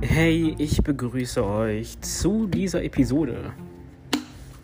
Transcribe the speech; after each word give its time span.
Hey, 0.00 0.54
ich 0.56 0.82
begrüße 0.82 1.44
euch 1.44 2.00
zu 2.00 2.46
dieser 2.46 2.82
Episode. 2.82 3.52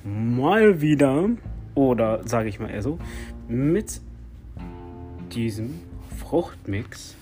Mal 0.04 0.80
wieder, 0.80 1.28
oder 1.74 2.26
sage 2.26 2.48
ich 2.48 2.58
mal 2.58 2.70
eher 2.70 2.82
so, 2.82 2.98
mit 3.46 4.00
diesem 5.34 5.80
Fruchtmix 6.16 7.14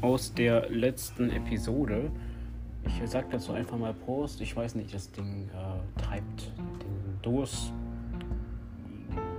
aus 0.00 0.32
der 0.32 0.70
letzten 0.70 1.30
Episode. 1.30 2.10
Ich 2.84 3.10
sag 3.10 3.30
dazu 3.30 3.52
einfach 3.52 3.76
mal 3.76 3.94
Prost. 3.94 4.40
Ich 4.40 4.54
weiß 4.54 4.74
nicht, 4.74 4.94
das 4.94 5.10
Ding 5.10 5.48
äh, 5.48 6.00
treibt 6.00 6.52
den 6.82 7.18
Durst 7.22 7.72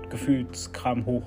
Gefühlskram 0.09 1.05
hoch. 1.05 1.23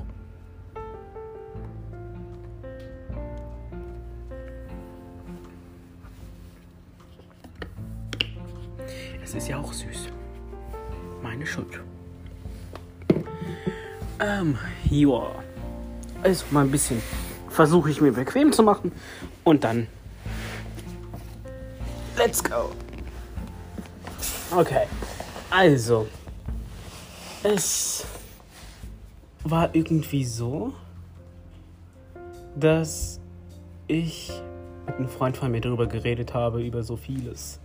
Es 9.22 9.34
ist 9.34 9.48
ja 9.48 9.58
auch 9.58 9.72
süß. 9.72 10.08
Meine 11.22 11.46
Schuld. 11.46 11.80
Ähm, 14.20 14.58
ja. 14.90 15.30
Also 16.22 16.44
mal 16.50 16.64
ein 16.64 16.70
bisschen 16.70 17.02
versuche 17.48 17.90
ich 17.90 18.00
mir 18.00 18.12
bequem 18.12 18.52
zu 18.52 18.62
machen 18.62 18.92
und 19.44 19.64
dann 19.64 19.86
let's 22.16 22.42
go. 22.42 22.70
Okay. 24.54 24.86
Also 25.50 26.06
es 27.42 28.06
war 29.44 29.74
irgendwie 29.74 30.24
so, 30.24 30.72
dass 32.56 33.20
ich 33.86 34.32
mit 34.86 34.96
einem 34.96 35.08
Freund 35.08 35.36
von 35.36 35.50
mir 35.50 35.60
darüber 35.60 35.86
geredet 35.86 36.34
habe, 36.34 36.62
über 36.62 36.82
so 36.82 36.96
vieles. 36.96 37.60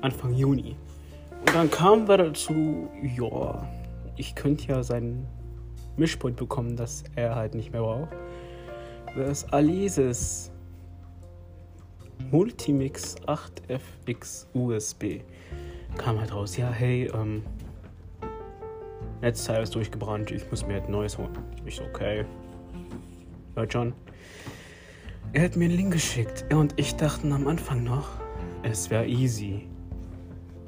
Anfang 0.00 0.34
Juni. 0.34 0.76
Und 1.40 1.54
dann 1.54 1.70
kamen 1.70 2.08
wir 2.08 2.18
dazu, 2.18 2.88
ja, 3.02 3.66
ich 4.16 4.34
könnte 4.34 4.66
ja 4.68 4.82
seinen 4.82 5.26
Mischpult 5.96 6.36
bekommen, 6.36 6.76
das 6.76 7.04
er 7.16 7.34
halt 7.34 7.54
nicht 7.54 7.72
mehr 7.72 7.82
braucht. 7.82 8.08
Das 9.16 9.50
Alesis 9.52 10.49
Multimix 12.30 13.16
8FX 13.26 14.46
USB 14.54 15.22
kam 15.96 16.18
halt 16.18 16.34
raus. 16.34 16.56
Ja, 16.56 16.70
hey, 16.70 17.10
ähm, 17.14 17.42
Netzteil 19.20 19.62
ist 19.62 19.74
durchgebrannt, 19.74 20.30
ich 20.30 20.48
muss 20.50 20.66
mir 20.66 20.74
halt 20.74 20.84
ein 20.86 20.92
neues 20.92 21.18
holen. 21.18 21.36
Ich 21.64 21.76
so, 21.76 21.84
okay. 21.84 22.24
Ja, 23.56 23.64
John. 23.64 23.92
Er 25.32 25.44
hat 25.44 25.56
mir 25.56 25.66
einen 25.66 25.76
Link 25.76 25.92
geschickt 25.92 26.44
und 26.52 26.74
ich 26.76 26.96
dachte 26.96 27.30
am 27.30 27.46
Anfang 27.46 27.84
noch, 27.84 28.08
es 28.62 28.90
wäre 28.90 29.06
easy. 29.06 29.68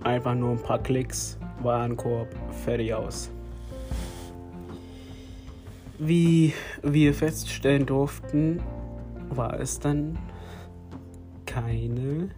Einfach 0.04 0.34
nur 0.34 0.52
ein 0.52 0.62
paar 0.62 0.82
Klicks, 0.82 1.38
Warenkorb, 1.62 2.28
fertig 2.64 2.94
aus. 2.94 3.30
Wie 5.98 6.52
wir 6.82 7.14
feststellen 7.14 7.86
durften, 7.86 8.60
war 9.30 9.58
es 9.58 9.78
dann 9.78 10.18
keine 11.52 12.30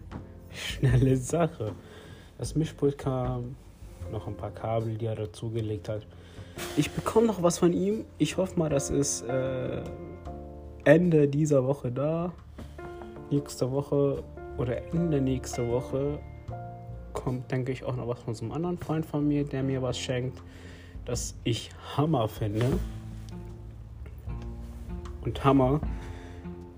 schnelle 0.53 1.17
Sache. 1.17 1.73
Das 2.37 2.55
Mischpult 2.55 2.97
kam, 2.97 3.55
noch 4.11 4.27
ein 4.27 4.35
paar 4.35 4.51
Kabel, 4.51 4.97
die 4.97 5.05
er 5.05 5.15
dazugelegt 5.15 5.89
hat. 5.89 6.05
Ich 6.77 6.91
bekomme 6.91 7.27
noch 7.27 7.41
was 7.41 7.59
von 7.59 7.73
ihm. 7.73 8.05
Ich 8.17 8.37
hoffe 8.37 8.57
mal, 8.57 8.69
das 8.69 8.89
ist 8.89 9.21
äh, 9.23 9.83
Ende 10.83 11.27
dieser 11.27 11.65
Woche 11.65 11.91
da. 11.91 12.33
Nächste 13.31 13.71
Woche 13.71 14.23
oder 14.57 14.85
Ende 14.93 15.21
nächste 15.21 15.67
Woche 15.69 16.19
kommt, 17.13 17.51
denke 17.51 17.71
ich, 17.71 17.83
auch 17.83 17.95
noch 17.95 18.07
was 18.07 18.19
von 18.19 18.35
so 18.35 18.43
einem 18.43 18.51
anderen 18.51 18.77
Freund 18.77 19.05
von 19.05 19.27
mir, 19.27 19.45
der 19.45 19.63
mir 19.63 19.81
was 19.81 19.97
schenkt, 19.97 20.41
das 21.05 21.35
ich 21.43 21.69
Hammer 21.95 22.27
finde. 22.27 22.65
Und 25.21 25.43
Hammer 25.43 25.81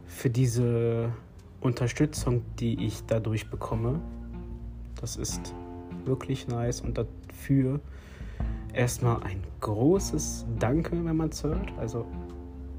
für 0.05 0.29
diese 0.29 1.11
Unterstützung, 1.61 2.43
die 2.59 2.85
ich 2.85 3.05
dadurch 3.05 3.49
bekomme. 3.49 3.99
Das 4.99 5.15
ist 5.15 5.53
wirklich 6.05 6.47
nice 6.47 6.81
und 6.81 6.97
dafür 6.97 7.79
erstmal 8.73 9.23
ein 9.23 9.43
großes 9.61 10.45
Danke, 10.59 10.91
wenn 11.03 11.15
man 11.15 11.29
es 11.29 11.43
hört. 11.43 11.71
Also, 11.77 12.05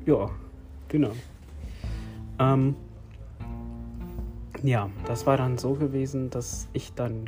ja, 0.07 0.31
genau. 0.89 1.13
Ähm, 2.39 2.77
ja, 4.63 4.91
das 5.07 5.27
war 5.27 5.37
dann 5.37 5.59
so 5.59 5.75
gewesen, 5.75 6.31
dass 6.31 6.69
ich 6.73 6.93
dann 6.95 7.27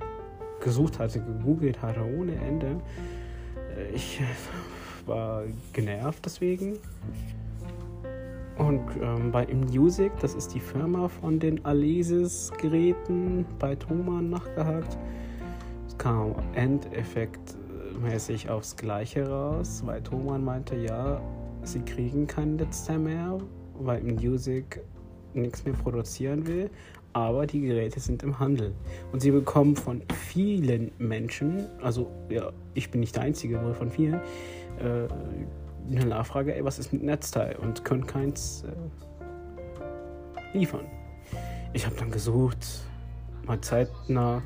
gesucht 0.61 0.99
hatte, 0.99 1.21
gegoogelt 1.21 1.83
hatte 1.83 2.03
ohne 2.03 2.35
Ende. 2.35 2.81
Ich 3.95 4.21
war 5.07 5.45
genervt 5.73 6.25
deswegen. 6.25 6.79
Und 8.59 8.81
ähm, 9.01 9.31
bei 9.33 9.47
Music, 9.47 10.13
das 10.21 10.35
ist 10.35 10.55
die 10.55 10.61
Firma 10.61 11.09
von 11.09 11.39
den 11.39 11.65
Alesis-Geräten, 11.65 13.47
bei 13.59 13.75
Thomann 13.75 14.31
nachgehakt. 14.31 14.99
Es 15.87 15.97
kam 15.97 16.35
endeffektmäßig 16.55 18.51
aufs 18.51 18.77
Gleiche 18.77 19.29
raus, 19.29 19.83
weil 19.87 20.03
Thomann 20.03 20.45
meinte, 20.45 20.77
ja, 20.77 21.21
sie 21.63 21.81
kriegen 21.81 22.27
kein 22.27 22.57
Netzteil 22.57 22.99
mehr, 22.99 23.39
weil 23.79 24.03
Music 24.03 24.83
nichts 25.33 25.65
mehr 25.65 25.75
produzieren 25.75 26.47
will, 26.47 26.71
aber 27.13 27.47
die 27.47 27.61
Geräte 27.61 28.01
sind 28.01 28.23
im 28.23 28.39
Handel. 28.39 28.75
Und 29.13 29.21
sie 29.21 29.31
bekommen 29.31 29.77
von 29.77 30.03
vielen 30.15 30.93
Menschen, 30.99 31.67
also 31.83 32.11
ja, 32.29 32.53
ich 32.75 32.91
bin 32.91 33.01
nicht 33.01 33.17
der 33.17 33.23
Einzige, 33.23 33.59
aber 33.59 33.75
von 33.75 33.91
vielen, 33.91 34.15
äh, 34.15 35.09
eine 35.91 36.07
Nachfrage, 36.07 36.55
ey, 36.55 36.65
was 36.65 36.79
ist 36.79 36.93
mit 36.93 37.03
Netzteil? 37.03 37.57
Und 37.57 37.85
können 37.85 38.07
keins 38.07 38.65
äh, 38.65 40.59
liefern. 40.59 40.87
Ich 41.73 41.87
habe 41.87 41.97
dann 41.97 42.11
gesucht, 42.11 42.67
mal 43.47 43.61
zeitnah 43.61 44.43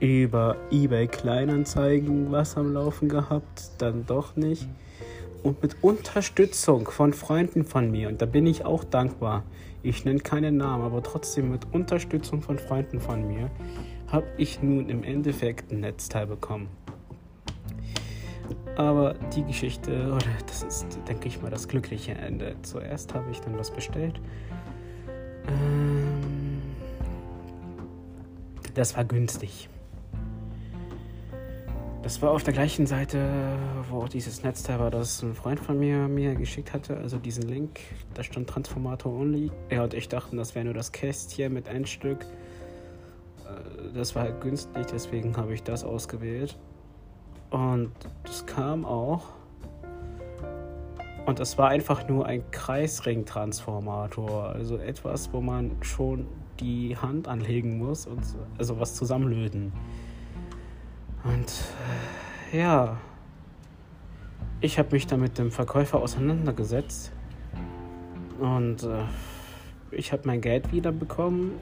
über 0.00 0.56
eBay 0.70 1.06
Kleinanzeigen 1.06 2.32
was 2.32 2.56
am 2.56 2.72
Laufen 2.72 3.08
gehabt, 3.08 3.70
dann 3.78 4.04
doch 4.06 4.36
nicht. 4.36 4.68
Und 5.42 5.62
mit 5.62 5.76
Unterstützung 5.82 6.88
von 6.88 7.12
Freunden 7.12 7.64
von 7.64 7.90
mir, 7.90 8.08
und 8.08 8.22
da 8.22 8.26
bin 8.26 8.46
ich 8.46 8.64
auch 8.64 8.84
dankbar, 8.84 9.44
ich 9.82 10.04
nenne 10.04 10.20
keinen 10.20 10.56
Namen, 10.56 10.84
aber 10.84 11.02
trotzdem 11.02 11.50
mit 11.50 11.66
Unterstützung 11.72 12.42
von 12.42 12.58
Freunden 12.58 13.00
von 13.00 13.26
mir, 13.26 13.50
habe 14.06 14.26
ich 14.36 14.62
nun 14.62 14.88
im 14.88 15.02
Endeffekt 15.02 15.72
ein 15.72 15.80
Netzteil 15.80 16.26
bekommen. 16.26 16.68
Aber 18.76 19.14
die 19.34 19.44
Geschichte, 19.44 20.12
oder 20.12 20.26
das 20.46 20.62
ist, 20.62 20.86
denke 21.06 21.28
ich 21.28 21.42
mal, 21.42 21.50
das 21.50 21.68
glückliche 21.68 22.12
Ende. 22.12 22.56
Zuerst 22.62 23.12
habe 23.14 23.30
ich 23.30 23.40
dann 23.40 23.58
was 23.58 23.70
bestellt. 23.70 24.20
Ähm, 25.46 26.62
das 28.74 28.96
war 28.96 29.04
günstig. 29.04 29.68
Das 32.02 32.20
war 32.20 32.30
auf 32.32 32.42
der 32.42 32.52
gleichen 32.52 32.86
Seite, 32.86 33.56
wo 33.88 33.98
auch 33.98 34.08
dieses 34.08 34.42
Netzteil 34.42 34.80
war, 34.80 34.90
das 34.90 35.22
ein 35.22 35.34
Freund 35.34 35.60
von 35.60 35.78
mir 35.78 36.08
mir 36.08 36.34
geschickt 36.34 36.72
hatte. 36.72 36.96
Also 36.96 37.18
diesen 37.18 37.44
Link, 37.44 37.78
da 38.14 38.24
stand 38.24 38.48
Transformator 38.48 39.12
Only. 39.12 39.52
Er 39.68 39.84
und 39.84 39.94
ich 39.94 40.08
dachten, 40.08 40.36
das 40.36 40.54
wäre 40.54 40.64
nur 40.64 40.74
das 40.74 40.90
Kästchen 40.90 41.52
mit 41.52 41.68
ein 41.68 41.86
Stück. 41.86 42.24
Äh, 43.44 43.92
Das 43.94 44.16
war 44.16 44.22
halt 44.22 44.40
günstig, 44.40 44.86
deswegen 44.92 45.36
habe 45.36 45.54
ich 45.54 45.62
das 45.62 45.84
ausgewählt. 45.84 46.58
Und 47.52 47.92
das 48.24 48.44
kam 48.46 48.84
auch. 48.84 49.22
Und 51.26 51.38
das 51.38 51.56
war 51.56 51.68
einfach 51.68 52.08
nur 52.08 52.26
ein 52.26 52.42
Kreisring-Transformator. 52.50 54.48
Also 54.48 54.78
etwas, 54.78 55.32
wo 55.32 55.40
man 55.40 55.70
schon 55.82 56.26
die 56.58 56.96
Hand 56.96 57.28
anlegen 57.28 57.78
muss 57.78 58.06
und 58.06 58.24
so- 58.24 58.38
also 58.58 58.80
was 58.80 58.94
zusammenlöten. 58.94 59.72
Und 61.24 61.52
äh, 62.52 62.58
ja, 62.58 62.96
ich 64.60 64.78
habe 64.78 64.88
mich 64.92 65.06
dann 65.06 65.20
mit 65.20 65.38
dem 65.38 65.50
Verkäufer 65.52 66.00
auseinandergesetzt. 66.00 67.12
Und 68.40 68.82
äh, 68.82 69.04
ich 69.92 70.12
habe 70.12 70.22
mein 70.26 70.40
Geld 70.40 70.72
wiederbekommen. 70.72 71.52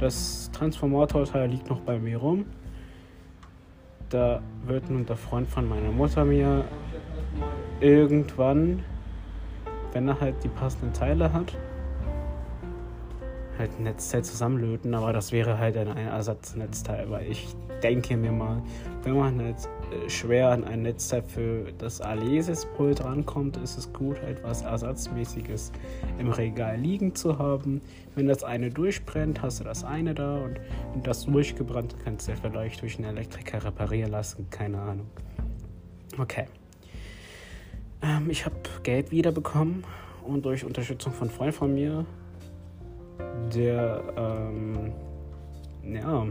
Das 0.00 0.50
Transformatorteil 0.52 1.48
liegt 1.50 1.68
noch 1.68 1.80
bei 1.80 1.98
mir 1.98 2.18
rum. 2.18 2.46
Da 4.10 4.40
wird 4.66 4.88
nun 4.88 5.04
der 5.04 5.16
Freund 5.16 5.48
von 5.48 5.68
meiner 5.68 5.90
Mutter 5.90 6.24
mir 6.24 6.64
irgendwann, 7.80 8.84
wenn 9.92 10.06
er 10.06 10.20
halt 10.20 10.36
die 10.44 10.48
passenden 10.48 10.92
Teile 10.92 11.32
hat, 11.32 11.56
halt 13.58 13.70
ein 13.78 13.84
Netzteil 13.84 14.24
zusammenlöten, 14.24 14.94
aber 14.94 15.12
das 15.12 15.32
wäre 15.32 15.58
halt 15.58 15.76
ein, 15.76 15.96
Ersatznetzteil, 15.96 17.10
weil 17.10 17.30
ich 17.30 17.48
denke 17.82 18.16
mir 18.16 18.32
mal, 18.32 18.62
wenn 19.02 19.16
man 19.16 19.40
halt 19.40 19.56
äh, 19.90 20.08
schwer 20.08 20.50
an 20.50 20.64
ein 20.64 20.82
Netzteil 20.82 21.22
für 21.22 21.72
das 21.78 22.00
Alesis-Pult 22.00 23.04
rankommt, 23.04 23.56
ist 23.58 23.78
es 23.78 23.92
gut, 23.92 24.18
etwas 24.18 24.62
Ersatzmäßiges 24.62 25.72
im 26.18 26.30
Regal 26.30 26.78
liegen 26.78 27.14
zu 27.14 27.38
haben. 27.38 27.80
Wenn 28.14 28.26
das 28.26 28.44
eine 28.44 28.70
durchbrennt, 28.70 29.42
hast 29.42 29.60
du 29.60 29.64
das 29.64 29.84
eine 29.84 30.14
da 30.14 30.36
und 30.36 30.60
wenn 30.92 31.02
das 31.02 31.26
durchgebrannt, 31.26 31.96
kannst 32.04 32.28
du 32.28 32.32
ja 32.32 32.38
vielleicht 32.40 32.82
durch 32.82 32.98
einen 32.98 33.16
Elektriker 33.16 33.64
reparieren 33.64 34.10
lassen, 34.10 34.48
keine 34.50 34.80
Ahnung. 34.80 35.06
Okay. 36.18 36.46
Ähm, 38.02 38.30
ich 38.30 38.44
habe 38.44 38.56
Geld 38.82 39.10
wiederbekommen 39.10 39.84
und 40.24 40.44
durch 40.44 40.64
Unterstützung 40.64 41.12
von 41.12 41.30
Freunden 41.30 41.52
von 41.52 41.74
mir 41.74 42.06
der 43.56 44.02
ähm, 44.16 44.92
ja, 45.82 46.26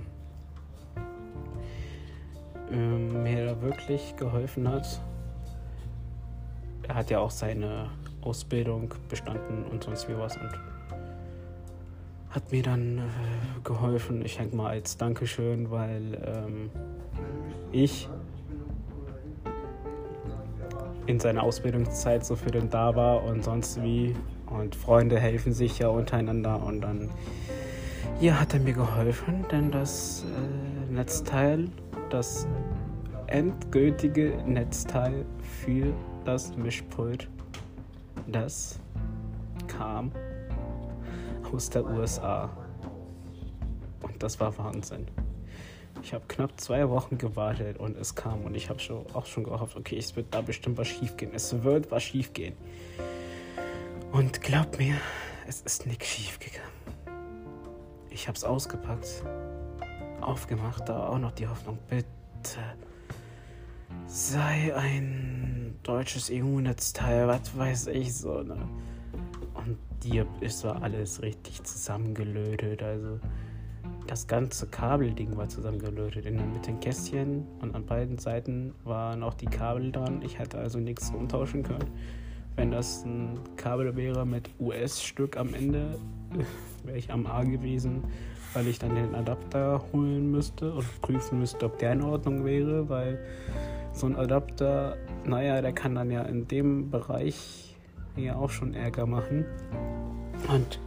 ähm, 2.72 3.24
mir 3.24 3.46
da 3.48 3.62
wirklich 3.62 4.16
geholfen 4.16 4.68
hat. 4.70 5.02
Er 6.88 6.96
hat 6.96 7.10
ja 7.10 7.20
auch 7.20 7.32
seine 7.32 7.90
Ausbildung 8.22 8.94
bestanden 9.10 9.64
und 9.72 9.84
sonst 9.84 10.08
wie 10.08 10.18
was 10.18 10.38
und 10.38 10.52
hat 12.30 12.52
mir 12.52 12.64
dann 12.64 13.00
äh, 13.00 13.02
geholfen. 13.64 14.24
Ich 14.24 14.38
denke 14.38 14.56
mal 14.56 14.70
als 14.70 14.98
Dankeschön, 14.98 15.72
weil 15.72 16.22
ähm, 16.26 16.70
ich 17.72 18.08
in 21.08 21.20
seiner 21.20 21.44
Ausbildungszeit 21.44 22.26
so 22.26 22.36
für 22.36 22.52
den 22.52 22.70
da 22.70 22.96
war 22.96 23.24
und 23.24 23.44
sonst 23.44 23.82
wie 23.82 24.16
und 24.60 24.76
Freunde 24.76 25.20
helfen 25.20 25.54
sich 25.54 25.80
ja 25.80 25.90
untereinander 25.90 26.62
und 26.64 26.82
dann 26.82 27.10
hier 28.20 28.40
hat 28.40 28.54
er 28.54 28.60
mir 28.62 28.74
geholfen, 28.74 29.46
denn 29.52 29.72
das 29.72 30.24
äh, 30.24 30.94
Netzteil, 30.94 31.70
das 32.10 32.48
endgültige 33.28 34.38
Netzteil 34.46 35.26
für 35.64 35.94
das 36.24 36.56
Mischpult, 36.56 37.28
das 38.28 38.80
kam 39.68 40.12
aus 41.52 41.70
der 41.70 41.86
USA. 41.86 42.50
Und 44.02 44.22
das 44.22 44.40
war 44.40 44.58
Wahnsinn. 44.58 45.08
Ich 46.04 46.14
habe 46.14 46.26
knapp 46.28 46.60
zwei 46.60 46.88
Wochen 46.90 47.18
gewartet 47.18 47.78
und 47.80 47.98
es 47.98 48.14
kam 48.14 48.42
und 48.42 48.56
ich 48.56 48.70
habe 48.70 48.80
schon, 48.80 49.06
auch 49.14 49.26
schon 49.26 49.44
gehofft, 49.44 49.76
okay, 49.76 49.98
es 49.98 50.16
wird 50.16 50.28
da 50.32 50.42
bestimmt 50.42 50.78
was 50.78 50.88
schief 50.88 51.18
gehen. 51.18 51.32
Es 51.34 51.64
wird 51.64 51.90
was 51.92 52.04
schief 52.04 52.34
gehen. 52.34 52.54
Und 54.16 54.42
glaub 54.42 54.80
mir, 54.80 54.96
es 55.46 55.60
ist 55.64 55.88
nichts 55.88 56.08
schief 56.08 56.40
gegangen. 56.40 57.36
Ich 58.10 58.30
hab's 58.30 58.46
ausgepackt, 58.46 59.26
aufgemacht, 60.22 60.88
da 60.88 61.08
auch 61.08 61.20
noch 61.20 61.34
die 61.34 61.46
Hoffnung, 61.46 61.78
bitte 61.90 62.62
sei 64.08 64.74
ein 64.74 65.76
deutsches 65.84 66.32
EU-Netzteil, 66.32 67.28
was 67.28 67.58
weiß 67.58 67.88
ich 67.88 68.16
so, 68.16 68.42
ne? 68.42 68.56
Und 69.54 69.78
dir 70.02 70.26
ist 70.40 70.60
so 70.60 70.70
alles 70.70 71.22
richtig 71.22 71.64
zusammengelötet, 71.64 72.84
also 72.84 73.20
das 74.08 74.28
ganze 74.28 74.68
Kabelding 74.68 75.36
war 75.36 75.50
zusammengelötet. 75.50 76.26
In 76.26 76.38
der 76.38 76.46
Mitte 76.46 76.72
Kästchen 76.76 77.46
und 77.60 77.76
an 77.76 77.86
beiden 77.86 78.18
Seiten 78.18 78.76
waren 78.86 79.24
auch 79.24 79.34
die 79.34 79.48
Kabel 79.48 79.92
dran. 79.92 80.22
Ich 80.22 80.40
hätte 80.40 80.58
also 80.58 80.80
nichts 80.80 81.10
umtauschen 81.10 81.64
können. 81.64 81.92
Wenn 82.56 82.72
das 82.72 83.04
ein 83.04 83.40
Kabel 83.58 83.96
wäre 83.96 84.26
mit 84.26 84.50
US-Stück 84.60 85.38
am 85.38 85.54
Ende, 85.54 86.00
wäre 86.84 86.98
ich 86.98 87.12
am 87.12 87.26
A 87.28 87.44
gewesen, 87.44 88.04
weil 88.54 88.68
ich 88.68 88.80
dann 88.80 88.96
den 88.96 89.14
Adapter 89.14 89.84
holen 89.92 90.32
müsste 90.32 90.74
und 90.74 91.02
prüfen 91.02 91.40
müsste, 91.40 91.66
ob 91.66 91.78
der 91.80 91.94
in 91.94 92.02
Ordnung 92.02 92.46
wäre, 92.46 92.88
weil 92.88 93.20
so 93.92 94.06
ein 94.08 94.16
Adapter, 94.16 94.98
naja, 95.26 95.62
der 95.62 95.74
kann 95.74 95.96
dann 95.96 96.12
ja 96.12 96.22
in 96.22 96.48
dem 96.48 96.90
Bereich 96.90 97.76
ja 98.16 98.36
auch 98.36 98.50
schon 98.50 98.74
Ärger 98.74 99.06
machen. 99.06 99.46
Und 100.48 100.80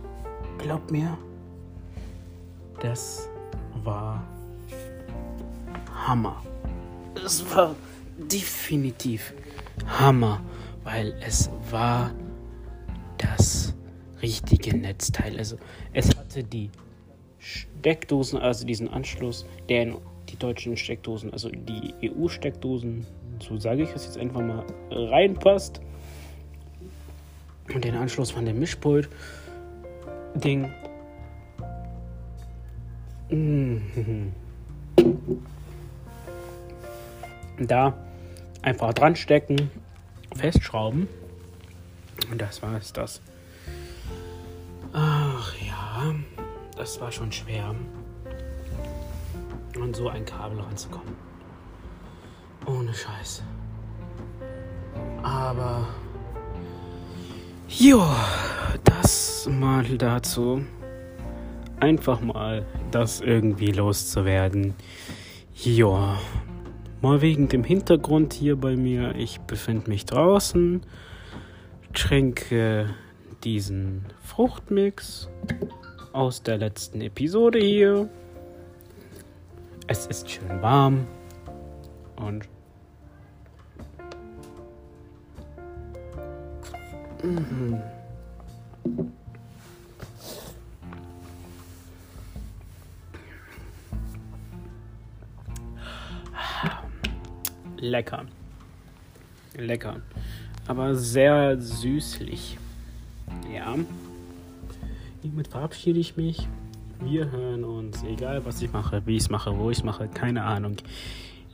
glaub 0.57 0.91
mir, 0.91 1.19
das 2.81 3.29
war 3.85 4.23
Hammer. 6.07 6.43
Es 7.25 7.45
war 7.55 7.75
definitiv 8.17 9.35
Hammer 9.87 10.41
weil 10.91 11.15
es 11.21 11.51
war 11.71 12.15
das 13.19 13.75
richtige 14.23 14.75
Netzteil. 14.75 15.37
Also 15.37 15.59
es 15.93 16.17
hatte 16.17 16.43
die 16.43 16.71
Steckdosen, 17.39 18.39
also 18.39 18.67
diesen 18.67 18.89
Anschluss, 18.89 19.45
der 19.69 19.83
in 19.83 19.97
die 20.31 20.39
deutschen 20.39 20.79
Steckdosen, 20.79 21.31
also 21.31 21.51
die 21.51 21.93
EU-Steckdosen, 22.03 23.07
so 23.39 23.59
sage 23.59 23.83
ich 23.83 23.95
es 23.95 24.07
jetzt 24.07 24.17
einfach 24.17 24.41
mal, 24.41 24.65
reinpasst. 24.91 25.83
Und 27.75 27.85
den 27.85 27.95
Anschluss 27.95 28.31
von 28.31 28.47
dem 28.47 28.59
Mischpult-Ding. 28.59 30.73
Mhm. 33.29 34.33
Da 37.59 37.93
einfach 38.63 38.95
dran 38.95 39.17
stecken 39.17 39.71
festschrauben. 40.35 41.09
Und 42.31 42.41
das 42.41 42.63
war 42.63 42.77
es 42.77 42.93
das. 42.93 43.21
Ach 44.93 45.55
ja, 45.61 46.15
das 46.77 47.01
war 47.01 47.13
schon 47.13 47.31
schwer. 47.33 47.75
An 49.81 49.95
so 49.95 50.09
ein 50.09 50.25
Kabel 50.25 50.61
ranzukommen. 50.61 51.15
Ohne 52.67 52.93
Scheiß. 52.93 53.43
Aber. 55.23 55.89
Jo, 57.69 58.05
das 58.85 59.49
mal 59.51 59.85
dazu. 59.85 60.65
Einfach 61.81 62.21
mal 62.21 62.67
das 62.91 63.21
irgendwie 63.21 63.71
loszuwerden. 63.71 64.75
Ja. 65.55 66.19
Mal 67.01 67.21
wegen 67.21 67.49
dem 67.49 67.63
Hintergrund 67.63 68.33
hier 68.33 68.57
bei 68.57 68.75
mir. 68.75 69.15
Ich 69.15 69.39
befinde 69.41 69.89
mich 69.89 70.05
draußen, 70.05 70.83
trinke 71.95 72.93
diesen 73.45 74.07
Fruchtmix 74.21 75.29
aus 76.13 76.43
der 76.43 76.59
letzten 76.59 77.01
Episode 77.01 77.61
hier. 77.61 78.09
Es 79.87 80.07
ist 80.07 80.29
schön 80.29 80.61
warm 80.61 81.07
und 82.17 82.49
mhm. 87.23 87.81
Lecker. 97.81 98.27
Lecker. 99.57 100.01
Aber 100.67 100.95
sehr 100.95 101.61
süßlich. 101.61 102.59
Ja. 103.53 103.75
Hiermit 105.23 105.49
verabschiede 105.49 105.99
ich 105.99 106.17
mich. 106.17 106.49
Wir 107.01 107.31
hören 107.31 107.65
uns, 107.65 108.03
egal 108.03 108.45
was 108.45 108.61
ich 108.61 108.73
mache, 108.73 109.03
wie 109.07 109.17
ich 109.17 109.23
es 109.23 109.31
mache, 109.31 109.57
wo 109.57 109.71
ich 109.71 109.79
es 109.79 109.85
mache, 109.85 110.09
keine 110.09 110.43
Ahnung, 110.43 110.77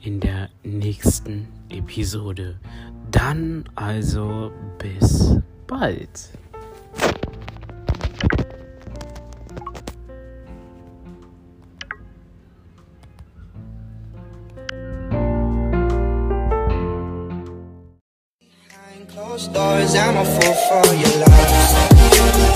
in 0.01 0.19
der 0.19 0.49
nächsten 0.63 1.47
Episode. 1.69 2.59
Dann 3.11 3.65
also 3.75 4.51
bis 4.79 5.37
bald. 5.67 6.29
Doors, 19.53 19.95
I'm 19.95 20.17
a 20.17 20.25
fool 20.25 20.53
for 20.53 20.95
your 20.95 21.19
love. 21.19 22.54